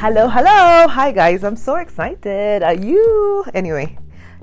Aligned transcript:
Hello, 0.00 0.28
hello. 0.28 0.86
Hi, 0.86 1.10
guys. 1.10 1.42
I'm 1.42 1.56
so 1.56 1.74
excited. 1.74 2.62
Are 2.62 2.72
you? 2.72 3.44
Anyway, 3.52 3.98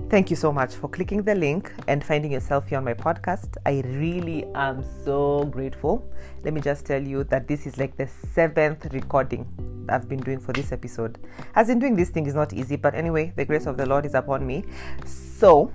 thank 0.09 0.29
you 0.29 0.35
so 0.35 0.51
much 0.51 0.75
for 0.75 0.89
clicking 0.89 1.23
the 1.23 1.33
link 1.33 1.71
and 1.87 2.03
finding 2.03 2.33
yourself 2.33 2.67
here 2.67 2.77
on 2.77 2.83
my 2.83 2.93
podcast. 2.93 3.55
I 3.65 3.81
really 3.85 4.43
am 4.53 4.83
so 5.05 5.45
grateful. 5.45 6.11
Let 6.43 6.53
me 6.53 6.59
just 6.59 6.85
tell 6.85 7.01
you 7.01 7.23
that 7.25 7.47
this 7.47 7.65
is 7.65 7.77
like 7.77 7.95
the 7.95 8.05
seventh 8.05 8.91
recording 8.91 9.47
I've 9.87 10.09
been 10.09 10.19
doing 10.19 10.41
for 10.41 10.51
this 10.51 10.73
episode. 10.73 11.19
As 11.55 11.69
in, 11.69 11.79
doing 11.79 11.95
this 11.95 12.09
thing 12.09 12.25
is 12.25 12.35
not 12.35 12.51
easy, 12.51 12.75
but 12.75 12.93
anyway, 12.93 13.31
the 13.37 13.45
grace 13.45 13.65
of 13.65 13.77
the 13.77 13.85
Lord 13.85 14.05
is 14.05 14.13
upon 14.13 14.45
me. 14.45 14.65
So, 15.05 15.71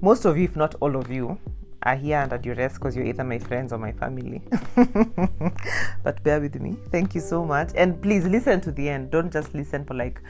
most 0.00 0.26
of 0.26 0.38
you, 0.38 0.44
if 0.44 0.54
not 0.54 0.76
all 0.78 0.94
of 0.94 1.10
you, 1.10 1.40
are 1.82 1.96
here 1.96 2.18
under 2.18 2.38
duress 2.38 2.74
because 2.74 2.96
you're 2.96 3.04
either 3.04 3.24
my 3.24 3.38
friends 3.38 3.72
or 3.72 3.78
my 3.78 3.92
family. 3.92 4.42
but 6.02 6.22
bear 6.24 6.40
with 6.40 6.60
me. 6.60 6.76
Thank 6.90 7.14
you 7.14 7.20
so 7.20 7.44
much. 7.44 7.70
And 7.76 8.00
please 8.02 8.24
listen 8.26 8.60
to 8.62 8.72
the 8.72 8.88
end. 8.88 9.10
Don't 9.10 9.32
just 9.32 9.54
listen 9.54 9.84
for 9.84 9.94
like 9.94 10.20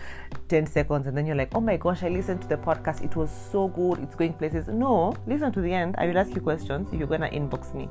10 0.48 0.66
seconds 0.66 1.06
and 1.06 1.16
then 1.16 1.27
you're 1.27 1.36
like, 1.36 1.55
oh 1.55 1.60
my 1.60 1.77
gosh, 1.77 2.02
I 2.02 2.08
listened 2.08 2.42
to 2.42 2.48
the 2.48 2.56
podcast. 2.56 3.02
It 3.02 3.16
was 3.16 3.30
so 3.50 3.69
good. 3.69 3.98
It's 4.00 4.14
going 4.14 4.34
places. 4.34 4.69
No, 4.69 5.14
listen 5.27 5.52
to 5.52 5.60
the 5.60 5.72
end. 5.72 5.95
I 5.98 6.06
will 6.06 6.19
ask 6.19 6.34
you 6.34 6.41
questions. 6.42 6.88
You're 6.92 7.06
going 7.06 7.22
to 7.22 7.30
inbox 7.30 7.74
me. 7.74 7.88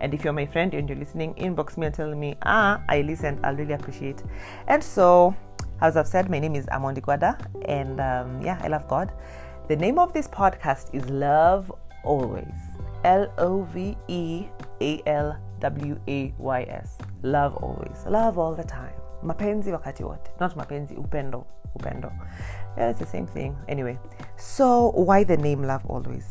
And 0.00 0.14
if 0.14 0.24
you're 0.24 0.32
my 0.32 0.46
friend 0.46 0.72
and 0.72 0.88
you're 0.88 0.98
listening, 0.98 1.34
inbox 1.34 1.76
me 1.76 1.86
and 1.86 1.94
tell 1.94 2.14
me, 2.14 2.36
ah, 2.42 2.82
I 2.88 3.02
listened. 3.02 3.40
I'll 3.44 3.56
really 3.56 3.74
appreciate. 3.74 4.22
And 4.68 4.82
so, 4.82 5.34
as 5.82 5.96
I've 5.96 6.08
said, 6.08 6.30
my 6.30 6.38
name 6.38 6.54
is 6.54 6.66
Amondi 6.66 7.00
Guada. 7.00 7.38
And 7.66 8.00
um, 8.00 8.40
yeah, 8.40 8.58
I 8.62 8.68
love 8.68 8.88
God. 8.88 9.12
The 9.68 9.76
name 9.76 9.98
of 9.98 10.12
this 10.12 10.28
podcast 10.28 10.94
is 10.94 11.08
Love 11.10 11.72
Always. 12.04 12.65
L 13.06 13.32
O 13.38 13.62
V 13.62 13.96
E 14.08 14.46
A 14.80 15.00
L 15.06 15.36
W 15.60 15.98
A 16.08 16.34
Y 16.38 16.62
S. 16.68 16.98
Love 17.22 17.54
always. 17.56 18.04
Love 18.06 18.36
all 18.36 18.54
the 18.54 18.64
time. 18.64 18.94
Mapenzi 19.22 19.70
wakati 19.70 20.02
wote. 20.02 20.28
Not 20.40 20.56
mapenzi, 20.56 20.96
upendo. 20.96 21.46
Upendo. 21.78 22.12
Yeah, 22.76 22.90
it's 22.90 22.98
the 22.98 23.06
same 23.06 23.28
thing. 23.28 23.56
Anyway, 23.68 23.98
so 24.36 24.90
why 24.90 25.22
the 25.22 25.36
name 25.36 25.62
Love 25.62 25.86
Always? 25.86 26.26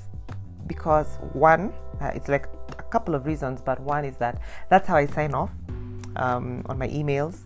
Because 0.68 1.18
one, 1.34 1.74
uh, 2.02 2.12
it's 2.14 2.28
like 2.28 2.48
a 2.78 2.84
couple 2.84 3.16
of 3.16 3.26
reasons, 3.26 3.62
but 3.62 3.80
one 3.80 4.04
is 4.04 4.18
that 4.18 4.42
that's 4.70 4.88
how 4.88 4.98
I 4.98 5.06
sign 5.06 5.34
off 5.34 5.52
um, 6.18 6.62
on 6.66 6.78
my 6.78 6.90
emails, 6.90 7.38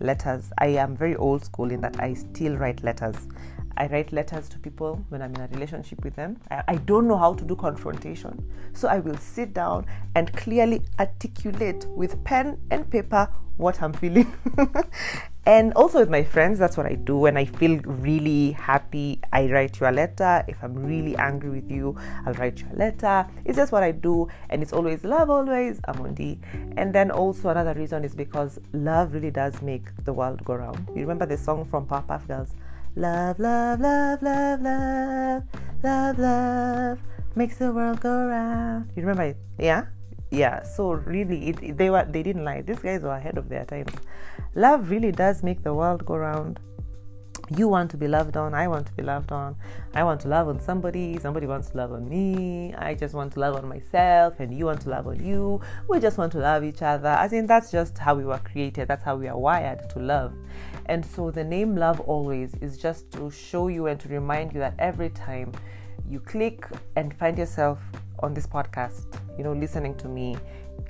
letters. 0.00 0.50
I 0.58 0.68
am 0.68 0.96
very 0.96 1.16
old 1.16 1.44
school 1.44 1.70
in 1.70 1.82
that 1.82 2.00
I 2.00 2.14
still 2.14 2.56
write 2.56 2.82
letters. 2.82 3.16
I 3.76 3.86
write 3.86 4.12
letters 4.12 4.48
to 4.50 4.58
people 4.58 5.04
when 5.08 5.22
I'm 5.22 5.34
in 5.34 5.40
a 5.40 5.48
relationship 5.48 6.04
with 6.04 6.16
them. 6.16 6.38
I, 6.50 6.62
I, 6.68 6.76
don't 6.76 7.08
know 7.08 7.16
how 7.16 7.34
to 7.34 7.44
do 7.44 7.56
confrontation. 7.56 8.44
So 8.72 8.88
I 8.88 8.98
will 8.98 9.16
sit 9.16 9.54
down 9.54 9.86
and 10.14 10.32
clearly 10.32 10.82
articulate 10.98 11.86
with 11.86 12.22
pen 12.24 12.58
and 12.70 12.90
paper 12.90 13.28
what 13.60 13.80
I'm 13.82 13.92
feeling. 13.92 14.32
and 15.46 15.72
also 15.74 16.00
with 16.00 16.08
my 16.08 16.24
friends, 16.24 16.58
that's 16.58 16.76
what 16.76 16.86
I 16.86 16.94
do. 16.94 17.18
When 17.18 17.36
I 17.36 17.44
feel 17.44 17.78
really 17.84 18.52
happy, 18.52 19.20
I 19.32 19.46
write 19.50 19.78
you 19.78 19.86
a 19.86 19.92
letter. 19.92 20.42
If 20.48 20.56
I'm 20.62 20.74
really 20.74 21.14
angry 21.16 21.50
with 21.50 21.70
you, 21.70 21.96
I'll 22.26 22.34
write 22.34 22.60
you 22.60 22.66
a 22.72 22.76
letter. 22.76 23.26
It's 23.44 23.56
just 23.56 23.70
what 23.70 23.82
I 23.82 23.92
do. 23.92 24.28
And 24.48 24.62
it's 24.62 24.72
always 24.72 25.04
love, 25.04 25.30
always, 25.30 25.78
Amondi. 25.80 26.38
And 26.76 26.94
then 26.94 27.10
also 27.10 27.50
another 27.50 27.74
reason 27.74 28.04
is 28.04 28.14
because 28.14 28.58
love 28.72 29.12
really 29.12 29.30
does 29.30 29.60
make 29.60 30.04
the 30.04 30.12
world 30.12 30.42
go 30.44 30.54
round. 30.54 30.88
You 30.94 31.02
remember 31.02 31.26
the 31.26 31.36
song 31.36 31.66
from 31.66 31.86
Powerpuff 31.86 32.26
Girls? 32.26 32.54
Love, 32.96 33.38
love, 33.38 33.80
love, 33.80 34.20
love, 34.20 34.60
love, 34.60 35.42
love, 35.82 36.18
love 36.18 36.98
makes 37.36 37.56
the 37.58 37.72
world 37.72 38.00
go 38.00 38.26
round. 38.26 38.90
You 38.96 39.02
remember 39.02 39.22
it? 39.22 39.36
Yeah? 39.58 39.86
Yeah. 40.30 40.64
So 40.64 40.92
really 40.92 41.50
it, 41.50 41.78
they 41.78 41.88
were 41.88 42.04
they 42.04 42.22
didn't 42.22 42.44
lie. 42.44 42.62
These 42.62 42.80
guys 42.80 43.02
were 43.02 43.14
ahead 43.14 43.38
of 43.38 43.48
their 43.48 43.64
times. 43.64 43.92
Love 44.54 44.90
really 44.90 45.12
does 45.12 45.42
make 45.42 45.62
the 45.62 45.72
world 45.72 46.04
go 46.04 46.16
round. 46.16 46.58
You 47.56 47.66
want 47.66 47.90
to 47.90 47.96
be 47.96 48.06
loved 48.06 48.36
on, 48.36 48.54
I 48.54 48.68
want 48.68 48.86
to 48.86 48.92
be 48.92 49.02
loved 49.02 49.32
on. 49.32 49.56
I 49.92 50.04
want 50.04 50.20
to 50.20 50.28
love 50.28 50.46
on 50.46 50.60
somebody, 50.60 51.18
somebody 51.18 51.48
wants 51.48 51.70
to 51.70 51.78
love 51.78 51.92
on 51.92 52.08
me. 52.08 52.72
I 52.74 52.94
just 52.94 53.12
want 53.12 53.32
to 53.32 53.40
love 53.40 53.56
on 53.56 53.68
myself 53.68 54.38
and 54.38 54.56
you 54.56 54.66
want 54.66 54.82
to 54.82 54.90
love 54.90 55.08
on 55.08 55.24
you. 55.24 55.60
We 55.88 55.98
just 55.98 56.16
want 56.16 56.30
to 56.32 56.38
love 56.38 56.62
each 56.62 56.80
other. 56.82 57.08
I 57.08 57.26
think 57.26 57.48
that's 57.48 57.72
just 57.72 57.98
how 57.98 58.14
we 58.14 58.24
were 58.24 58.38
created. 58.38 58.86
That's 58.86 59.02
how 59.02 59.16
we 59.16 59.26
are 59.26 59.36
wired 59.36 59.90
to 59.90 59.98
love. 59.98 60.32
And 60.86 61.04
so 61.04 61.32
the 61.32 61.42
name 61.42 61.74
Love 61.74 61.98
Always 62.00 62.54
is 62.60 62.78
just 62.78 63.10
to 63.12 63.30
show 63.32 63.66
you 63.66 63.88
and 63.88 63.98
to 63.98 64.08
remind 64.08 64.52
you 64.52 64.60
that 64.60 64.74
every 64.78 65.10
time 65.10 65.52
you 66.08 66.20
click 66.20 66.66
and 66.94 67.12
find 67.14 67.36
yourself 67.36 67.80
on 68.20 68.32
this 68.32 68.46
podcast, 68.46 69.06
you 69.36 69.42
know, 69.42 69.52
listening 69.52 69.96
to 69.96 70.08
me, 70.08 70.36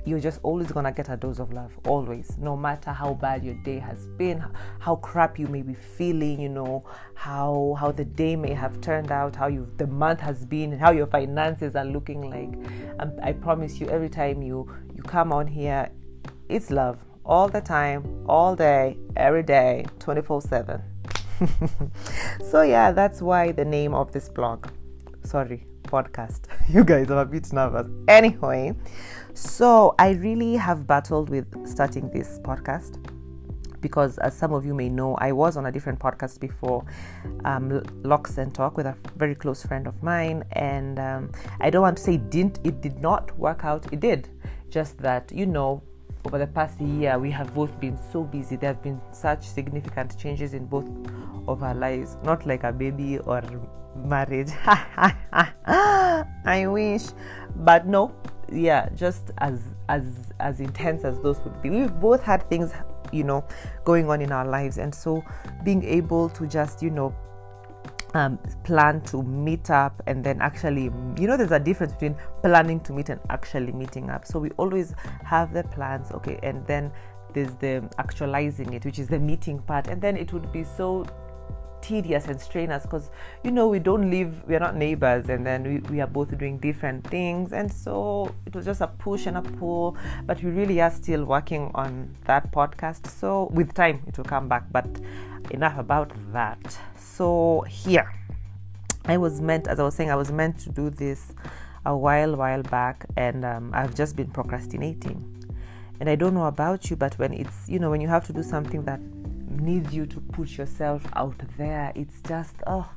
you're 0.05 0.19
just 0.19 0.39
always 0.43 0.71
gonna 0.71 0.91
get 0.91 1.09
a 1.09 1.17
dose 1.17 1.39
of 1.39 1.53
love, 1.53 1.71
always, 1.87 2.37
no 2.37 2.57
matter 2.57 2.91
how 2.91 3.13
bad 3.13 3.43
your 3.43 3.55
day 3.55 3.79
has 3.79 4.07
been, 4.17 4.43
how 4.79 4.95
crap 4.95 5.37
you 5.37 5.47
may 5.47 5.61
be 5.61 5.73
feeling, 5.73 6.39
you 6.39 6.49
know, 6.49 6.83
how 7.13 7.75
how 7.79 7.91
the 7.91 8.05
day 8.05 8.35
may 8.35 8.53
have 8.53 8.81
turned 8.81 9.11
out, 9.11 9.35
how 9.35 9.47
you 9.47 9.71
the 9.77 9.87
month 9.87 10.19
has 10.19 10.45
been, 10.45 10.77
how 10.77 10.91
your 10.91 11.07
finances 11.07 11.75
are 11.75 11.85
looking 11.85 12.29
like. 12.29 12.53
Um, 12.99 13.13
I 13.21 13.33
promise 13.33 13.79
you, 13.79 13.87
every 13.89 14.09
time 14.09 14.41
you 14.41 14.67
you 14.95 15.03
come 15.03 15.31
on 15.31 15.47
here, 15.47 15.89
it's 16.49 16.71
love 16.71 17.03
all 17.25 17.47
the 17.47 17.61
time, 17.61 18.25
all 18.27 18.55
day, 18.55 18.97
every 19.15 19.43
day, 19.43 19.85
24 19.99 20.41
7. 20.41 20.81
so, 22.51 22.61
yeah, 22.61 22.91
that's 22.91 23.21
why 23.21 23.51
the 23.51 23.65
name 23.65 23.93
of 23.93 24.11
this 24.11 24.29
blog, 24.29 24.67
sorry, 25.23 25.65
podcast. 25.91 26.41
you 26.69 26.83
guys 26.83 27.11
are 27.11 27.21
a 27.21 27.25
bit 27.25 27.51
nervous. 27.51 27.87
Anyway, 28.07 28.73
so 29.33 29.93
I 29.99 30.11
really 30.11 30.55
have 30.55 30.87
battled 30.87 31.29
with 31.29 31.67
starting 31.67 32.09
this 32.11 32.39
podcast 32.39 32.97
because, 33.81 34.17
as 34.19 34.37
some 34.37 34.53
of 34.53 34.65
you 34.65 34.73
may 34.73 34.89
know, 34.89 35.15
I 35.15 35.31
was 35.31 35.57
on 35.57 35.65
a 35.65 35.71
different 35.71 35.99
podcast 35.99 36.39
before, 36.39 36.85
um, 37.45 37.83
Locks 38.03 38.37
and 38.37 38.53
Talk, 38.53 38.77
with 38.77 38.85
a 38.85 38.95
very 39.17 39.35
close 39.35 39.63
friend 39.63 39.87
of 39.87 40.01
mine, 40.03 40.43
and 40.53 40.99
um, 40.99 41.31
I 41.59 41.69
don't 41.69 41.81
want 41.81 41.97
to 41.97 42.03
say 42.03 42.17
didn't 42.17 42.59
it 42.63 42.81
did 42.81 42.99
not 43.01 43.37
work 43.37 43.65
out. 43.65 43.91
It 43.91 43.99
did, 43.99 44.29
just 44.69 44.97
that 44.99 45.31
you 45.33 45.45
know 45.45 45.81
over 46.25 46.37
the 46.37 46.47
past 46.47 46.79
year, 46.79 47.17
we 47.17 47.31
have 47.31 47.53
both 47.53 47.77
been 47.79 47.97
so 48.11 48.23
busy. 48.23 48.55
There 48.55 48.73
have 48.73 48.83
been 48.83 49.01
such 49.11 49.47
significant 49.47 50.17
changes 50.17 50.53
in 50.53 50.65
both 50.65 50.87
of 51.47 51.63
our 51.63 51.73
lives, 51.73 52.17
not 52.23 52.45
like 52.45 52.63
a 52.63 52.71
baby 52.71 53.17
or 53.19 53.41
marriage. 53.95 54.49
I 54.65 56.65
wish, 56.67 57.07
but 57.57 57.87
no, 57.87 58.13
yeah, 58.51 58.89
just 58.95 59.31
as 59.37 59.59
as 59.89 60.31
as 60.39 60.59
intense 60.59 61.03
as 61.03 61.19
those 61.19 61.39
would 61.41 61.61
be. 61.61 61.69
We've 61.69 61.99
both 61.99 62.23
had 62.23 62.49
things, 62.49 62.71
you 63.11 63.23
know, 63.23 63.45
going 63.85 64.09
on 64.09 64.21
in 64.21 64.31
our 64.31 64.45
lives, 64.45 64.77
and 64.77 64.93
so 64.93 65.23
being 65.63 65.83
able 65.83 66.29
to 66.29 66.47
just, 66.47 66.81
you 66.81 66.89
know, 66.89 67.15
um, 68.13 68.37
plan 68.63 69.01
to 69.01 69.23
meet 69.23 69.69
up 69.69 70.01
and 70.07 70.23
then 70.23 70.41
actually, 70.41 70.91
you 71.17 71.27
know, 71.27 71.37
there's 71.37 71.51
a 71.51 71.59
difference 71.59 71.93
between 71.93 72.15
planning 72.41 72.79
to 72.81 72.93
meet 72.93 73.09
and 73.09 73.19
actually 73.29 73.71
meeting 73.71 74.09
up. 74.09 74.25
So 74.25 74.39
we 74.39 74.49
always 74.51 74.93
have 75.23 75.53
the 75.53 75.63
plans, 75.63 76.11
okay, 76.11 76.39
and 76.43 76.65
then 76.67 76.91
there's 77.33 77.53
the 77.55 77.89
actualizing 77.97 78.73
it, 78.73 78.85
which 78.85 78.99
is 78.99 79.07
the 79.07 79.19
meeting 79.19 79.59
part, 79.59 79.87
and 79.87 80.01
then 80.01 80.17
it 80.17 80.33
would 80.33 80.51
be 80.51 80.63
so 80.63 81.05
tedious 81.81 82.27
and 82.27 82.39
strenuous 82.39 82.83
because 82.83 83.09
you 83.43 83.51
know 83.51 83.67
we 83.67 83.79
don't 83.79 84.09
live 84.09 84.43
we're 84.47 84.59
not 84.59 84.75
neighbors 84.75 85.29
and 85.29 85.45
then 85.45 85.63
we, 85.63 85.77
we 85.89 86.01
are 86.01 86.07
both 86.07 86.37
doing 86.37 86.57
different 86.57 87.05
things. 87.07 87.53
And 87.53 87.71
so 87.71 88.33
it 88.45 88.55
was 88.55 88.65
just 88.65 88.81
a 88.81 88.87
push 88.87 89.25
and 89.25 89.37
a 89.37 89.41
pull 89.41 89.97
but 90.25 90.41
we 90.43 90.51
really 90.51 90.81
are 90.81 90.91
still 90.91 91.25
working 91.25 91.71
on 91.75 92.13
that 92.25 92.51
podcast. 92.51 93.07
So 93.07 93.49
with 93.53 93.73
time 93.73 94.01
it 94.07 94.17
will 94.17 94.25
come 94.25 94.47
back 94.47 94.71
but 94.71 94.87
enough 95.49 95.77
about 95.77 96.11
that. 96.33 96.77
So 96.97 97.65
here 97.67 98.11
i 99.05 99.17
was 99.17 99.41
meant 99.41 99.67
as 99.67 99.79
i 99.79 99.83
was 99.83 99.95
saying 99.95 100.11
i 100.11 100.15
was 100.15 100.31
meant 100.31 100.59
to 100.59 100.69
do 100.69 100.89
this 100.89 101.33
a 101.85 101.95
while 101.97 102.35
while 102.35 102.61
back 102.61 103.05
and 103.17 103.43
um, 103.43 103.71
i've 103.73 103.95
just 103.95 104.15
been 104.15 104.29
procrastinating. 104.29 105.25
And 105.99 106.09
i 106.09 106.15
don't 106.15 106.33
know 106.33 106.45
about 106.45 106.89
you 106.89 106.95
but 106.95 107.17
when 107.19 107.33
it's 107.33 107.67
you 107.67 107.79
know 107.79 107.89
when 107.89 108.01
you 108.01 108.07
have 108.07 108.25
to 108.27 108.33
do 108.33 108.43
something 108.43 108.83
that 108.85 108.99
needs 109.59 109.93
you 109.93 110.05
to 110.05 110.19
put 110.19 110.57
yourself 110.57 111.03
out 111.13 111.35
there. 111.57 111.91
It's 111.95 112.21
just 112.27 112.55
oh 112.67 112.89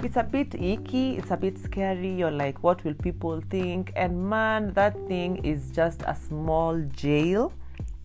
it's 0.00 0.16
a 0.16 0.22
bit 0.22 0.54
icky 0.54 1.16
it's 1.16 1.30
a 1.30 1.36
bit 1.36 1.58
scary. 1.58 2.14
You're 2.14 2.30
like 2.30 2.62
what 2.62 2.84
will 2.84 2.94
people 2.94 3.42
think? 3.50 3.92
And 3.96 4.28
man 4.28 4.72
that 4.74 4.94
thing 5.06 5.44
is 5.44 5.70
just 5.70 6.02
a 6.02 6.14
small 6.14 6.80
jail. 6.92 7.52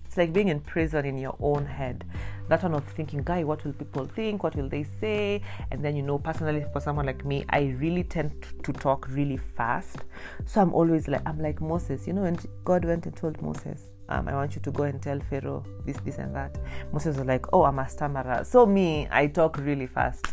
It's 0.05 0.17
like 0.17 0.33
being 0.33 0.49
in 0.49 0.59
prison 0.59 1.05
in 1.05 1.17
your 1.17 1.37
own 1.39 1.65
head. 1.65 2.03
That 2.49 2.63
one 2.63 2.73
of 2.73 2.83
thinking 2.83 3.23
guy 3.23 3.43
what 3.43 3.63
will 3.63 3.73
people 3.73 4.05
think? 4.05 4.43
What 4.43 4.55
will 4.55 4.67
they 4.67 4.83
say? 4.83 5.41
And 5.71 5.85
then 5.85 5.95
you 5.95 6.01
know 6.01 6.17
personally 6.17 6.65
for 6.73 6.81
someone 6.81 7.05
like 7.05 7.23
me 7.23 7.45
i 7.49 7.75
really 7.79 8.03
tend 8.03 8.31
to 8.63 8.73
talk 8.73 9.07
really 9.09 9.37
fast. 9.37 9.99
So 10.45 10.61
i'm 10.61 10.73
always 10.73 11.07
like 11.07 11.21
i'm 11.25 11.39
like 11.39 11.61
moses 11.61 12.07
you 12.07 12.13
know 12.13 12.23
and 12.23 12.45
god 12.65 12.83
went 12.85 13.05
and 13.05 13.15
told 13.15 13.41
moses 13.41 13.91
um, 14.11 14.27
I 14.27 14.33
want 14.33 14.55
you 14.55 14.61
to 14.61 14.71
go 14.71 14.83
and 14.83 15.01
tell 15.01 15.19
Pharaoh 15.29 15.63
this, 15.85 15.97
this, 16.05 16.17
and 16.17 16.35
that. 16.35 16.57
Moses 16.91 17.17
was 17.17 17.25
like, 17.25 17.45
Oh, 17.53 17.63
I'm 17.63 17.79
a 17.79 17.87
stammerer. 17.87 18.43
So, 18.43 18.65
me, 18.65 19.07
I 19.11 19.27
talk 19.27 19.57
really 19.57 19.87
fast. 19.87 20.27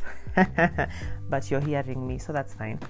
but 1.31 1.51
you're 1.51 1.61
hearing 1.61 2.07
me, 2.07 2.19
so 2.19 2.33
that's 2.33 2.55
fine. 2.55 2.81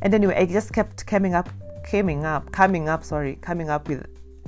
And 0.00 0.12
anyway, 0.14 0.36
I 0.36 0.46
just 0.46 0.72
kept 0.72 1.06
coming 1.06 1.34
up, 1.34 1.48
coming 1.84 2.24
up, 2.24 2.50
coming 2.52 2.88
up, 2.88 3.04
sorry, 3.04 3.36
coming 3.36 3.70
up 3.70 3.88
with 3.88 4.06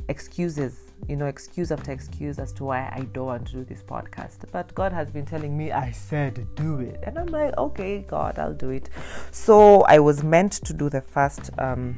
excuses 0.09 0.85
you 1.09 1.17
know, 1.17 1.27
excuse 1.27 1.71
after 1.71 1.93
excuse 1.93 2.39
as 2.39 2.53
to 2.55 2.65
why 2.65 2.91
I 2.93 3.01
don't 3.12 3.27
want 3.27 3.47
to 3.49 3.53
do 3.53 3.65
this 3.65 3.83
podcast. 3.83 4.51
But 4.51 4.75
God 4.75 4.93
has 4.93 5.11
been 5.11 5.27
telling 5.27 5.56
me, 5.56 5.71
I 5.71 5.91
said 5.91 6.47
do 6.55 6.81
it. 6.81 7.01
And 7.03 7.19
I'm 7.19 7.27
like, 7.27 7.56
okay, 7.59 8.05
God, 8.09 8.39
I'll 8.39 8.55
do 8.55 8.71
it. 8.71 8.89
So 9.31 9.83
I 9.83 9.99
was 9.99 10.23
meant 10.23 10.53
to 10.53 10.73
do 10.73 10.89
the 10.89 11.03
first 11.03 11.51
um, 11.59 11.97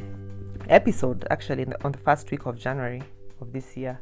episode 0.69 1.27
actually 1.31 1.67
on 1.85 1.93
the 1.93 1.99
first 1.99 2.31
week 2.31 2.47
of 2.47 2.59
January 2.59 3.03
of 3.41 3.53
this 3.53 3.77
year. 3.77 3.99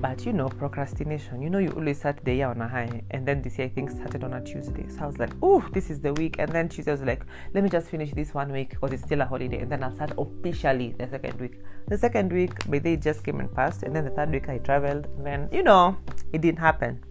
But 0.00 0.24
you 0.24 0.32
know, 0.32 0.48
procrastination. 0.48 1.42
You 1.42 1.50
know, 1.50 1.58
you 1.58 1.70
always 1.70 1.98
start 1.98 2.20
the 2.24 2.34
year 2.34 2.48
on 2.48 2.60
a 2.60 2.68
high, 2.68 3.02
and 3.10 3.26
then 3.26 3.42
this 3.42 3.58
year 3.58 3.68
things 3.68 3.92
started 3.92 4.24
on 4.24 4.32
a 4.32 4.40
Tuesday. 4.42 4.86
So 4.88 5.02
I 5.02 5.06
was 5.06 5.18
like, 5.18 5.32
"Oh, 5.42 5.62
this 5.72 5.90
is 5.90 6.00
the 6.00 6.14
week." 6.14 6.36
And 6.38 6.50
then 6.50 6.68
Tuesday 6.70 6.90
was 6.90 7.02
like, 7.02 7.24
"Let 7.52 7.64
me 7.64 7.68
just 7.68 7.88
finish 7.88 8.12
this 8.12 8.32
one 8.32 8.50
week 8.50 8.70
because 8.70 8.92
it's 8.92 9.02
still 9.02 9.20
a 9.20 9.26
holiday, 9.26 9.58
and 9.58 9.70
then 9.70 9.84
I'll 9.84 9.92
start 9.92 10.12
officially 10.16 10.94
the 10.98 11.06
second 11.08 11.38
week." 11.38 11.60
The 11.88 11.98
second 11.98 12.32
week, 12.32 12.66
my 12.66 12.78
day 12.78 12.96
just 12.96 13.24
came 13.24 13.40
and 13.40 13.54
passed, 13.54 13.82
and 13.82 13.94
then 13.94 14.04
the 14.04 14.10
third 14.10 14.30
week 14.30 14.48
I 14.48 14.58
traveled. 14.58 15.06
And 15.18 15.26
then 15.26 15.48
you 15.52 15.62
know, 15.62 15.96
it 16.32 16.40
didn't 16.40 16.60
happen. 16.60 17.04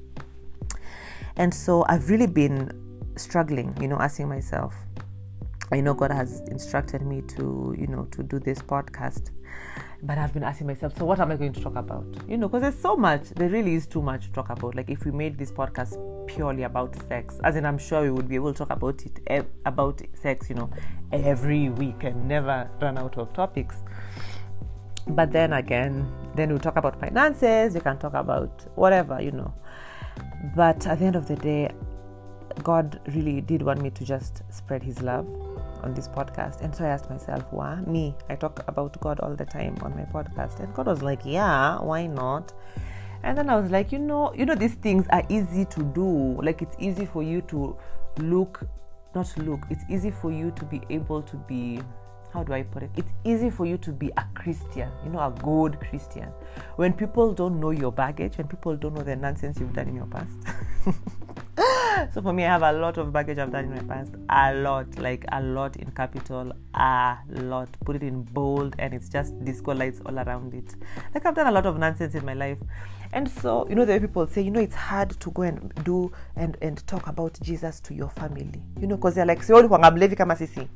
And 1.36 1.54
so 1.54 1.86
I've 1.88 2.10
really 2.10 2.28
been 2.28 2.72
struggling, 3.16 3.76
you 3.80 3.88
know, 3.88 3.98
asking 3.98 4.30
myself. 4.30 4.74
I 5.72 5.82
know 5.82 5.94
God 5.94 6.12
has 6.12 6.42
instructed 6.48 7.02
me 7.02 7.22
to, 7.36 7.76
you 7.78 7.88
know, 7.88 8.06
to 8.12 8.24
do 8.24 8.40
this 8.40 8.62
podcast 8.62 9.32
but 10.06 10.18
I've 10.18 10.34
been 10.34 10.44
asking 10.44 10.68
myself, 10.68 10.98
so 10.98 11.06
what 11.06 11.22
am 11.22 11.32
I 11.32 11.38
going 11.38 11.54
to 11.54 11.62
talk 11.62 11.78
about? 11.78 12.06
You 12.28 12.36
know, 12.36 12.50
because 12.50 12.62
there's 12.64 12.80
so 12.80 12.98
much, 12.98 13.30
there 13.30 13.48
really 13.48 13.76
is 13.76 13.88
too 13.88 14.02
much 14.02 14.26
to 14.26 14.32
talk 14.34 14.50
about. 14.50 14.76
Like, 14.76 14.90
if 14.90 15.06
we 15.06 15.12
made 15.12 15.38
this 15.38 15.50
podcast 15.50 15.98
purely 16.28 16.64
about 16.64 16.94
sex, 17.08 17.40
as 17.46 17.56
in, 17.56 17.66
I'm 17.66 17.78
sure 17.78 18.02
we 18.02 18.12
would 18.12 18.28
be 18.28 18.36
able 18.36 18.52
to 18.52 18.58
talk 18.58 18.72
about 18.72 19.06
it, 19.06 19.22
eh, 19.28 19.44
about 19.66 20.02
sex, 20.14 20.50
you 20.50 20.56
know, 20.56 20.70
every 21.14 21.70
week 21.70 22.04
and 22.04 22.28
never 22.28 22.70
run 22.82 22.98
out 22.98 23.18
of 23.18 23.32
topics. 23.32 23.78
But 25.08 25.32
then 25.32 25.54
again, 25.54 26.06
then 26.36 26.50
we'll 26.50 26.60
talk 26.60 26.76
about 26.76 27.00
finances, 27.00 27.74
we 27.74 27.80
can 27.80 27.98
talk 27.98 28.14
about 28.14 28.66
whatever, 28.76 29.22
you 29.22 29.32
know. 29.32 29.54
But 30.54 30.86
at 30.86 31.00
the 31.00 31.06
end 31.06 31.16
of 31.16 31.30
the 31.30 31.38
day, 31.38 31.72
God 32.62 33.00
really 33.16 33.40
did 33.40 33.62
want 33.62 33.82
me 33.82 33.90
to 33.92 34.04
just 34.04 34.44
spread 34.52 34.84
His 34.84 35.02
love 35.02 35.26
on 35.84 35.94
this 35.94 36.08
podcast. 36.08 36.62
And 36.62 36.76
so 36.76 36.86
I 36.86 36.90
asked 36.90 37.10
myself, 37.10 37.44
why 37.52 37.76
me? 37.82 38.16
I 38.30 38.36
talk 38.36 38.64
about 38.68 39.00
God 39.02 39.20
all 39.20 39.36
the 39.36 39.46
time 39.46 39.78
on 39.82 39.96
my 39.96 40.04
podcast. 40.04 40.60
And 40.60 40.74
God 40.74 40.88
was 40.88 41.02
like, 41.02 41.22
yeah, 41.26 41.80
why 41.80 42.08
not? 42.08 42.54
And 43.24 43.38
then 43.38 43.50
I 43.50 43.60
was 43.60 43.72
like, 43.72 43.92
you 43.92 44.00
know, 44.00 44.34
you 44.34 44.46
know, 44.46 44.56
these 44.56 44.74
things 44.76 45.06
are 45.12 45.24
easy 45.30 45.66
to 45.66 45.84
do. 45.84 46.42
Like 46.42 46.62
it's 46.62 46.76
easy 46.80 47.06
for 47.06 47.24
you 47.24 47.42
to 47.44 47.76
look, 48.18 48.62
not 49.16 49.36
look, 49.38 49.62
it's 49.70 49.84
easy 49.90 50.12
for 50.12 50.32
you 50.32 50.52
to 50.52 50.66
be 50.66 50.82
able 50.90 51.22
to 51.24 51.38
be 51.38 51.80
how 52.34 52.44
do 52.44 52.52
I 52.52 52.64
put 52.64 52.82
it? 52.82 52.90
It's 52.96 53.12
easy 53.24 53.52
for 53.52 53.68
you 53.68 53.78
to 53.78 53.92
be 53.92 54.12
a 54.18 54.26
Christian, 54.34 54.90
you 55.04 55.12
know, 55.12 55.20
a 55.20 55.32
good 55.44 55.80
Christian. 55.80 56.30
When 56.78 56.92
people 56.92 57.32
don't 57.32 57.60
know 57.60 57.70
your 57.70 57.92
baggage, 57.92 58.38
when 58.38 58.48
people 58.48 58.76
don't 58.76 58.96
know 58.96 59.04
the 59.04 59.16
nonsense 59.16 59.60
you've 59.60 59.74
done 59.74 59.88
in 59.90 59.96
your 59.96 60.08
past. 60.08 60.32
so 62.14 62.22
for 62.22 62.32
me, 62.32 62.44
I 62.44 62.48
have 62.48 62.62
a 62.62 62.72
lot 62.72 63.00
of 63.00 63.12
baggage 63.12 63.40
I've 63.40 63.52
done 63.52 63.66
in 63.66 63.72
my 63.72 63.96
past. 63.96 64.14
A 64.30 64.54
lot, 64.54 65.00
like 65.00 65.26
a 65.32 65.42
lot 65.42 65.78
in 65.78 65.90
capital, 65.92 66.52
a 66.76 67.18
lot. 67.28 67.70
Put 67.86 67.96
it 67.96 68.04
in 68.04 68.22
bold, 68.22 68.76
and 68.78 68.94
it's 68.94 69.10
just 69.10 69.44
disco 69.44 69.74
lights 69.74 70.00
all 70.06 70.20
around 70.20 70.54
it. 70.54 70.76
Like 71.16 71.26
I've 71.26 71.34
done 71.34 71.48
a 71.48 71.52
lot 71.52 71.66
of 71.66 71.80
nonsense 71.80 72.14
in 72.14 72.24
my 72.24 72.36
life, 72.36 72.60
and 73.14 73.28
so 73.28 73.68
you 73.68 73.74
know 73.74 73.84
the 73.84 73.94
way 73.94 74.00
people 74.00 74.28
say, 74.28 74.44
you 74.44 74.52
know, 74.52 74.60
it's 74.60 74.76
hard 74.76 75.10
to 75.22 75.32
go 75.32 75.42
and 75.42 75.74
do 75.84 76.12
and 76.36 76.56
and 76.62 76.86
talk 76.86 77.08
about 77.08 77.40
Jesus 77.42 77.80
to 77.80 77.96
your 77.96 78.10
family, 78.10 78.62
you 78.80 78.86
know, 78.86 78.96
because 78.98 79.16
they're 79.16 79.26
like, 79.26 79.42
si 79.44 79.54
ulikuwa 79.54 79.92
mlevi 79.92 80.16
kama 80.16 80.36
sisi, 80.36 80.68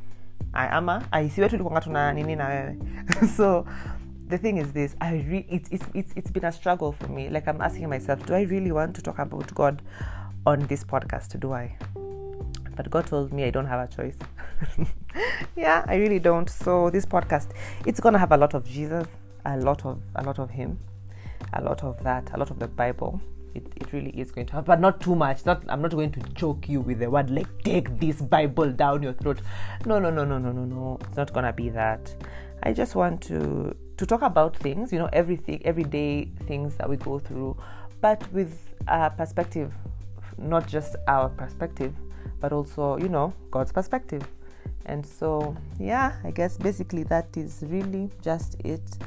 ama 0.53 1.03
tulikuwa 1.49 1.81
tuna 1.81 2.13
nini 2.13 2.35
na 2.35 2.73
so 3.37 3.65
the 4.29 4.37
thing 4.37 4.57
is 4.57 4.73
this 4.73 4.95
i 4.99 5.17
re- 5.17 5.45
it's, 5.49 5.69
it's 5.71 5.85
it's 5.93 6.11
it's 6.15 6.31
been 6.31 6.45
a 6.45 6.51
struggle 6.51 6.91
for 6.91 7.09
me. 7.09 7.29
Like 7.29 7.47
i'm 7.47 7.61
asking 7.61 7.87
myself 7.89 8.25
do 8.25 8.35
i 8.35 8.43
really 8.45 8.71
want 8.71 8.95
to 8.95 9.01
talk 9.01 9.19
about 9.19 9.53
god 9.53 9.81
on 10.45 10.61
this 10.67 10.83
podcast, 10.83 11.39
do 11.39 11.53
I? 11.53 11.75
But 12.75 12.89
God 12.91 13.07
told 13.07 13.33
me 13.33 13.43
I 13.43 13.49
don't 13.49 13.65
have 13.65 13.89
a 13.89 13.93
choice. 13.93 14.17
yeah, 15.55 15.83
I 15.87 15.95
really 15.95 16.19
don't. 16.19 16.49
So 16.49 16.89
this 16.89 17.05
podcast, 17.05 17.49
it's 17.85 17.99
gonna 17.99 18.19
have 18.19 18.31
a 18.31 18.37
lot 18.37 18.53
of 18.53 18.65
Jesus, 18.65 19.07
a 19.45 19.57
lot 19.57 19.83
of 19.85 19.99
a 20.15 20.23
lot 20.23 20.37
of 20.39 20.51
Him, 20.51 20.79
a 21.53 21.61
lot 21.61 21.83
of 21.83 22.01
that, 22.03 22.29
a 22.33 22.37
lot 22.37 22.51
of 22.51 22.59
the 22.59 22.67
Bible. 22.67 23.19
It, 23.55 23.65
it 23.75 23.91
really 23.91 24.11
is 24.11 24.29
going 24.29 24.45
to 24.47 24.53
have, 24.53 24.65
but 24.65 24.79
not 24.79 25.01
too 25.01 25.15
much. 25.15 25.43
Not 25.43 25.63
I'm 25.67 25.81
not 25.81 25.91
going 25.91 26.11
to 26.11 26.19
choke 26.35 26.69
you 26.69 26.81
with 26.81 26.99
the 26.99 27.09
word 27.09 27.31
like 27.31 27.47
take 27.63 27.99
this 27.99 28.21
Bible 28.21 28.71
down 28.71 29.01
your 29.01 29.13
throat. 29.13 29.41
No, 29.85 29.97
no, 29.97 30.11
no, 30.11 30.23
no, 30.23 30.37
no, 30.37 30.51
no, 30.51 30.63
no. 30.63 30.99
It's 31.01 31.17
not 31.17 31.33
gonna 31.33 31.53
be 31.53 31.69
that. 31.69 32.13
I 32.61 32.73
just 32.73 32.93
want 32.95 33.21
to 33.23 33.75
to 33.97 34.05
talk 34.05 34.21
about 34.21 34.55
things, 34.55 34.93
you 34.93 34.99
know, 34.99 35.09
everything, 35.11 35.65
everyday 35.65 36.25
things 36.45 36.75
that 36.75 36.87
we 36.87 36.97
go 36.97 37.17
through, 37.17 37.57
but 38.01 38.31
with 38.31 38.55
a 38.87 39.09
perspective 39.09 39.73
not 40.37 40.67
just 40.67 40.95
our 41.07 41.29
perspective, 41.29 41.93
but 42.39 42.53
also, 42.53 42.97
you 42.97 43.09
know, 43.09 43.33
God's 43.51 43.71
perspective. 43.71 44.27
And 44.85 45.05
so, 45.05 45.55
yeah, 45.79 46.15
I 46.23 46.31
guess 46.31 46.57
basically 46.57 47.03
that 47.03 47.35
is 47.35 47.63
really 47.67 48.09
just 48.21 48.55
it 48.63 48.97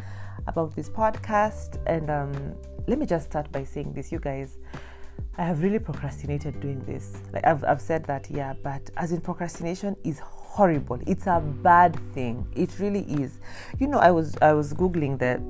about 0.47 0.75
this 0.75 0.89
podcast. 0.89 1.79
And 1.87 2.11
um, 2.11 2.55
let 2.87 2.99
me 2.99 3.07
just 3.07 3.27
start 3.27 3.51
by 3.53 3.65
saying 3.65 3.93
this, 3.93 4.13
you 4.13 4.19
guys. 4.19 4.59
I 5.39 5.45
have 5.45 5.63
really 5.63 5.79
procrastinated 5.79 6.61
doing 6.61 6.85
this. 6.85 7.17
Like 7.33 7.47
I've, 7.47 7.65
I've 7.65 7.81
said 7.81 8.05
that, 8.05 8.31
yeah, 8.31 8.53
but 8.63 8.91
as 8.97 9.13
in 9.13 9.21
procrastination 9.21 9.97
is 10.05 10.19
horrible. 10.19 10.99
It's 11.07 11.27
a 11.27 11.41
bad 11.41 11.97
thing. 12.13 12.47
It 12.57 12.79
really 12.79 13.03
is. 13.03 13.39
You 13.79 13.87
know, 13.87 13.99
I 13.99 14.11
was 14.11 14.37
I 14.43 14.53
was 14.53 14.75
googling 14.75 15.19
the 15.19 15.41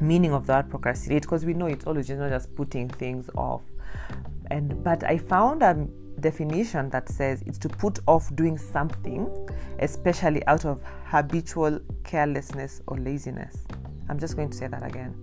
meaning 0.00 0.32
of 0.32 0.46
that 0.46 0.68
procrastinate 0.68 1.22
because 1.22 1.46
we 1.46 1.54
know 1.54 1.66
it's 1.66 1.86
always 1.86 2.08
you 2.08 2.16
know 2.16 2.28
just 2.28 2.54
putting 2.54 2.88
things 2.88 3.30
off 3.34 3.62
and 4.50 4.82
but 4.82 5.02
i 5.04 5.16
found 5.18 5.62
a 5.62 5.86
definition 6.20 6.90
that 6.90 7.08
says 7.08 7.42
it's 7.46 7.58
to 7.58 7.68
put 7.68 7.98
off 8.06 8.34
doing 8.34 8.56
something 8.56 9.28
especially 9.80 10.44
out 10.46 10.64
of 10.64 10.80
habitual 11.04 11.78
carelessness 12.04 12.82
or 12.86 12.98
laziness. 12.98 13.56
I'm 14.08 14.18
just 14.18 14.36
going 14.36 14.50
to 14.50 14.56
say 14.56 14.66
that 14.68 14.84
again. 14.84 15.14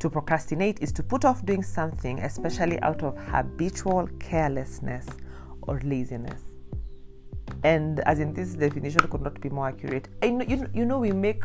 To 0.00 0.10
procrastinate 0.10 0.80
is 0.82 0.92
to 0.92 1.02
put 1.02 1.24
off 1.24 1.44
doing 1.46 1.62
something 1.62 2.18
especially 2.20 2.80
out 2.80 3.02
of 3.02 3.16
habitual 3.16 4.08
carelessness 4.18 5.06
or 5.62 5.80
laziness. 5.84 6.42
And 7.62 8.00
as 8.00 8.18
in 8.18 8.34
this 8.34 8.54
definition 8.54 9.00
could 9.08 9.22
not 9.22 9.40
be 9.40 9.48
more 9.48 9.68
accurate. 9.68 10.08
I 10.22 10.30
know, 10.30 10.44
you, 10.44 10.68
you 10.74 10.84
know 10.84 10.98
we 10.98 11.12
make 11.12 11.44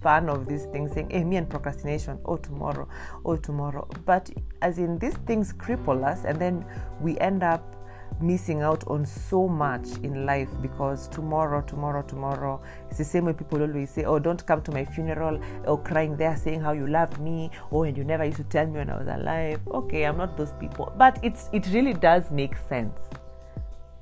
fun 0.00 0.28
of 0.28 0.46
these 0.46 0.64
things, 0.66 0.92
saying, 0.92 1.10
hey, 1.10 1.24
me 1.24 1.36
and 1.36 1.48
procrastination, 1.48 2.18
oh, 2.24 2.36
tomorrow, 2.36 2.88
oh, 3.24 3.36
tomorrow. 3.36 3.88
But 4.04 4.30
as 4.62 4.78
in, 4.78 4.98
these 4.98 5.16
things 5.26 5.52
cripple 5.52 6.04
us, 6.04 6.24
and 6.24 6.38
then 6.38 6.64
we 7.00 7.18
end 7.18 7.42
up 7.42 7.74
missing 8.20 8.62
out 8.62 8.84
on 8.88 9.04
so 9.04 9.46
much 9.46 9.86
in 10.02 10.26
life 10.26 10.48
because 10.60 11.08
tomorrow, 11.08 11.60
tomorrow, 11.62 12.02
tomorrow. 12.02 12.60
It's 12.88 12.98
the 12.98 13.04
same 13.04 13.26
way 13.26 13.32
people 13.32 13.62
always 13.62 13.90
say, 13.90 14.04
Oh, 14.04 14.18
don't 14.18 14.44
come 14.46 14.62
to 14.62 14.72
my 14.72 14.84
funeral, 14.84 15.40
or 15.64 15.80
crying 15.82 16.16
there 16.16 16.36
saying 16.36 16.60
how 16.60 16.72
you 16.72 16.86
love 16.86 17.20
me, 17.20 17.50
oh, 17.70 17.84
and 17.84 17.96
you 17.96 18.04
never 18.04 18.24
used 18.24 18.38
to 18.38 18.44
tell 18.44 18.66
me 18.66 18.78
when 18.78 18.90
I 18.90 18.98
was 18.98 19.08
alive. 19.08 19.60
Okay, 19.68 20.04
I'm 20.04 20.16
not 20.16 20.36
those 20.36 20.52
people. 20.52 20.92
But 20.96 21.18
it's 21.22 21.48
it 21.52 21.66
really 21.72 21.94
does 21.94 22.30
make 22.30 22.56
sense. 22.56 22.98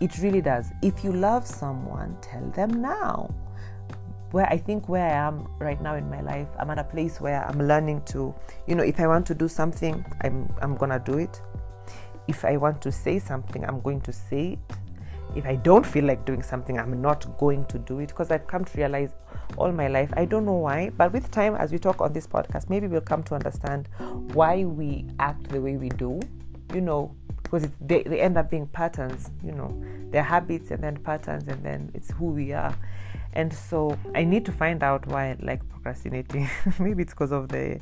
It 0.00 0.18
really 0.18 0.40
does. 0.40 0.66
If 0.82 1.04
you 1.04 1.12
love 1.12 1.46
someone, 1.46 2.16
tell 2.20 2.48
them 2.50 2.82
now 2.82 3.34
where 4.36 4.52
I 4.52 4.58
think 4.58 4.86
where 4.86 5.06
I 5.06 5.14
am 5.28 5.48
right 5.58 5.80
now 5.80 5.94
in 5.94 6.10
my 6.10 6.20
life, 6.20 6.46
I'm 6.58 6.68
at 6.68 6.78
a 6.78 6.84
place 6.84 7.22
where 7.22 7.42
I'm 7.48 7.58
learning 7.66 8.02
to, 8.12 8.34
you 8.66 8.74
know, 8.74 8.82
if 8.82 9.00
I 9.00 9.06
want 9.06 9.24
to 9.28 9.34
do 9.34 9.48
something, 9.48 10.04
I'm 10.20 10.54
I'm 10.60 10.76
gonna 10.76 10.98
do 10.98 11.16
it. 11.16 11.40
If 12.28 12.44
I 12.44 12.58
want 12.58 12.82
to 12.82 12.92
say 12.92 13.18
something, 13.18 13.64
I'm 13.64 13.80
going 13.80 14.02
to 14.02 14.12
say 14.12 14.58
it. 14.58 14.76
If 15.34 15.46
I 15.46 15.54
don't 15.54 15.86
feel 15.86 16.04
like 16.04 16.26
doing 16.26 16.42
something, 16.42 16.78
I'm 16.78 17.00
not 17.00 17.38
going 17.38 17.64
to 17.64 17.78
do 17.78 18.00
it 18.00 18.08
because 18.08 18.30
I've 18.30 18.46
come 18.46 18.66
to 18.66 18.76
realize 18.76 19.14
all 19.56 19.72
my 19.72 19.88
life. 19.88 20.12
I 20.18 20.26
don't 20.26 20.44
know 20.44 20.60
why, 20.68 20.90
but 20.90 21.14
with 21.14 21.30
time, 21.30 21.54
as 21.54 21.72
we 21.72 21.78
talk 21.78 22.02
on 22.02 22.12
this 22.12 22.26
podcast, 22.26 22.68
maybe 22.68 22.88
we'll 22.88 23.00
come 23.00 23.22
to 23.22 23.34
understand 23.34 23.88
why 24.34 24.66
we 24.66 25.06
act 25.18 25.48
the 25.48 25.62
way 25.62 25.78
we 25.78 25.88
do. 25.88 26.20
You 26.74 26.82
know, 26.82 27.16
because 27.42 27.68
they, 27.80 28.02
they 28.02 28.20
end 28.20 28.36
up 28.36 28.50
being 28.50 28.66
patterns. 28.66 29.30
You 29.42 29.52
know, 29.52 29.82
they're 30.10 30.22
habits 30.22 30.72
and 30.72 30.84
then 30.84 30.98
patterns, 30.98 31.48
and 31.48 31.64
then 31.64 31.90
it's 31.94 32.10
who 32.10 32.26
we 32.26 32.52
are 32.52 32.76
and 33.32 33.52
so 33.52 33.96
i 34.14 34.24
need 34.24 34.44
to 34.44 34.52
find 34.52 34.82
out 34.82 35.06
why 35.06 35.30
i 35.30 35.36
like 35.40 35.60
procrastinating. 35.86 36.48
Maybe 36.80 37.04
it's 37.04 37.12
because 37.12 37.30
of 37.30 37.48
the 37.48 37.78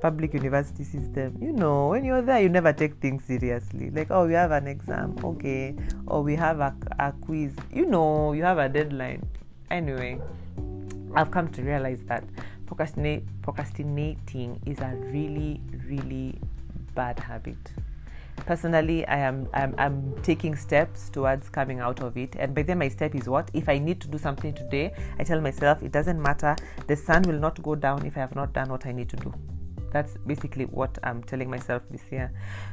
public 0.00 0.34
university 0.34 0.82
system. 0.82 1.38
You 1.40 1.52
know 1.52 1.88
when 1.88 2.04
you're 2.04 2.20
there 2.20 2.40
you 2.40 2.48
never 2.48 2.72
take 2.72 2.96
things 2.96 3.22
seriously. 3.24 3.90
Like 3.90 4.10
oh 4.10 4.26
we 4.26 4.32
have 4.32 4.50
an 4.50 4.66
exam 4.66 5.14
okay. 5.22 5.76
Or 6.06 6.22
we 6.22 6.34
have 6.34 6.58
a, 6.58 6.74
a 6.98 7.12
quiz. 7.12 7.54
You 7.72 7.86
know 7.86 8.32
you 8.32 8.42
have 8.42 8.58
a 8.58 8.68
deadline. 8.68 9.24
Anyway 9.70 10.18
i've 11.16 11.30
come 11.30 11.48
to 11.48 11.62
realize 11.62 12.00
that 12.06 12.24
procrastinate, 12.66 13.24
procrastinating 13.42 14.60
is 14.66 14.78
a 14.80 14.94
really 15.12 15.60
really 15.86 16.34
bad 16.94 17.18
habit 17.18 17.72
personally 18.36 19.06
i 19.06 19.16
am 19.16 19.48
I'm, 19.54 19.74
I'm 19.78 20.14
taking 20.22 20.56
steps 20.56 21.08
towards 21.10 21.48
coming 21.48 21.80
out 21.80 22.00
of 22.00 22.16
it. 22.16 22.36
And 22.38 22.54
by 22.54 22.62
then 22.62 22.78
my 22.78 22.88
step 22.88 23.14
is 23.14 23.28
what? 23.28 23.50
If 23.52 23.68
i 23.68 23.78
need 23.78 24.00
to 24.00 24.08
do 24.08 24.18
something 24.18 24.52
today 24.52 24.92
i 25.18 25.24
tell 25.24 25.40
myself 25.40 25.82
it 25.82 25.92
doesn't 25.92 26.20
matter. 26.20 26.56
The 26.86 26.96
sun 26.96 27.22
will 27.22 27.38
not 27.38 27.62
go 27.62 27.74
down 27.74 28.04
if 28.06 28.16
i 28.16 28.20
have 28.20 28.34
not 28.34 28.52
done 28.52 28.68
what 28.68 28.86
i 28.86 28.92
need 28.92 29.08
to 29.10 29.16
do 29.16 29.32
that's 29.94 30.16
basically 30.26 30.64
what 30.66 30.98
i'm 31.04 31.22
telling 31.22 31.48
myself 31.48 31.82
this 31.90 32.02
year. 32.10 32.32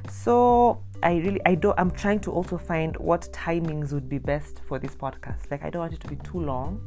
So 0.10 0.84
i 1.04 1.14
really 1.18 1.40
i 1.46 1.56
don't 1.56 1.80
i'm 1.80 1.92
trying 1.92 2.20
to 2.20 2.32
also 2.32 2.58
find 2.58 2.98
what 2.98 3.30
timings 3.32 3.94
would 3.94 4.10
be 4.10 4.18
best 4.18 4.62
for 4.68 4.80
this 4.80 4.96
podcast. 4.96 5.50
Like 5.52 5.64
i 5.64 5.70
don't 5.70 5.82
want 5.82 5.94
it 5.94 6.02
to 6.02 6.08
be 6.08 6.18
too 6.18 6.40
long 6.40 6.82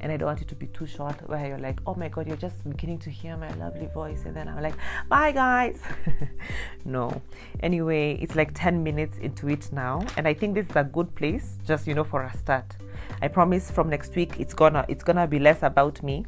and 0.00 0.10
i 0.10 0.16
don't 0.16 0.26
want 0.26 0.42
it 0.42 0.48
to 0.48 0.56
be 0.56 0.66
too 0.66 0.86
short 0.86 1.16
where 1.28 1.46
you're 1.46 1.58
like 1.58 1.80
oh 1.86 1.94
my 1.94 2.08
god 2.08 2.26
you're 2.26 2.36
just 2.36 2.68
beginning 2.68 2.98
to 2.98 3.10
hear 3.10 3.36
my 3.36 3.52
lovely 3.54 3.88
voice. 3.94 4.24
And 4.26 4.34
then 4.36 4.48
i'm 4.48 4.60
like 4.60 4.74
bye 5.08 5.32
guys. 5.32 5.80
No. 6.84 7.22
Anyway 7.60 8.14
it's 8.20 8.34
like 8.34 8.50
10 8.54 8.82
minutes 8.82 9.18
into 9.18 9.48
it 9.48 9.72
now 9.72 10.04
and 10.16 10.26
i 10.26 10.34
think 10.34 10.54
this 10.54 10.66
is 10.66 10.76
a 10.76 10.84
good 10.84 11.14
place 11.14 11.58
just 11.64 11.86
you 11.86 11.94
know 11.94 12.04
for 12.04 12.24
a 12.24 12.36
start. 12.36 12.76
I 13.22 13.28
promise 13.28 13.70
from 13.70 13.88
next 13.88 14.16
week 14.16 14.40
it's 14.40 14.52
gonna 14.52 14.84
it's 14.88 15.04
gonna 15.04 15.28
be 15.28 15.38
less 15.38 15.62
about 15.62 16.02
me 16.02 16.26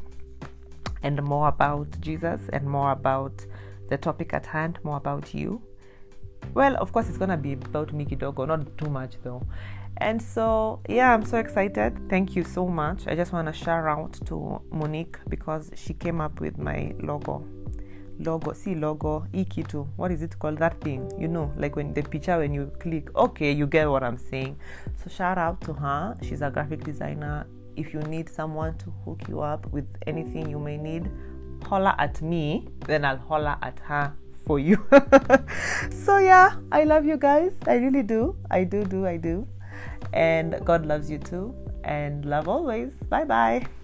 and 1.03 1.23
more 1.23 1.49
about 1.49 2.01
jesus 2.01 2.49
and 2.53 2.69
more 2.69 2.93
about 2.93 3.47
the 3.89 3.97
topic 3.97 4.33
at 4.33 4.47
hand 4.47 4.79
more 4.83 4.97
about 4.97 5.35
you. 5.35 5.61
Well 6.55 6.77
of 6.77 6.93
course 6.93 7.09
it's 7.09 7.19
gonna 7.19 7.37
be 7.37 7.55
about 7.55 7.93
Mickey 7.93 8.17
Dogo 8.17 8.45
not 8.45 8.77
too 8.79 8.89
much 8.89 9.17
though. 9.23 9.43
And 9.97 10.23
so 10.23 10.81
yeah 10.89 11.13
i'm 11.13 11.25
so 11.25 11.39
excited. 11.39 12.09
Thank 12.09 12.37
you 12.37 12.45
so 12.45 12.69
much. 12.69 13.07
I 13.07 13.15
just 13.15 13.33
want 13.33 13.47
to 13.49 13.53
shout 13.53 13.87
out 13.87 14.19
to 14.27 14.63
monique 14.71 15.19
because 15.29 15.71
she 15.75 15.95
came 15.95 16.21
up 16.21 16.41
with 16.41 16.59
my 16.59 16.95
logo. 17.01 17.47
Logo 18.21 18.53
see 18.53 18.75
logo 18.75 19.27
ikitu. 19.33 19.87
What 19.97 20.11
is 20.11 20.23
it 20.23 20.39
called? 20.39 20.59
That 20.59 20.81
thing. 20.81 21.11
You 21.19 21.29
know 21.29 21.53
like 21.57 21.77
when 21.77 21.95
the 21.95 22.03
picture 22.03 22.39
when 22.39 22.53
you 22.53 22.71
click 22.79 23.15
okay 23.17 23.53
you 23.53 23.67
get 23.67 23.89
what 23.89 24.03
i'm 24.03 24.19
saying. 24.19 24.57
So 24.97 25.11
shout 25.11 25.39
out 25.39 25.61
to 25.63 25.73
her. 25.73 26.17
She's 26.23 26.43
a 26.43 26.51
graphic 26.51 26.85
designer 26.85 27.47
if 27.79 27.95
you 27.95 28.01
need 28.03 28.29
someone 28.29 28.77
to 28.79 28.93
hook 29.05 29.23
you 29.29 29.41
up 29.41 29.67
with 29.73 29.87
anything 30.07 30.51
you 30.51 30.59
may 30.59 30.77
need 30.77 31.11
holler 31.65 31.95
at 31.99 32.21
me 32.23 32.67
then 32.87 33.05
i'll 33.05 33.17
holler 33.17 33.57
at 33.63 33.79
her 33.81 34.13
for 34.47 34.59
you. 34.59 34.79
So 35.91 36.19
yeah 36.19 36.57
i 36.73 36.85
love 36.85 37.05
you 37.05 37.17
guys. 37.17 37.53
I 37.67 37.75
really 37.75 38.03
do. 38.03 38.35
I 38.51 38.65
do 38.65 38.85
do 38.85 39.07
i 39.07 39.17
do. 39.17 39.47
And 40.13 40.59
god 40.65 40.87
loves 40.87 41.11
you 41.11 41.19
too. 41.19 41.55
And 41.85 42.25
love 42.25 42.49
always. 42.49 42.95
Bye 43.09 43.25
bye 43.25 43.78